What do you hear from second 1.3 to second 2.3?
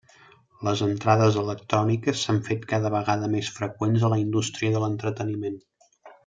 electròniques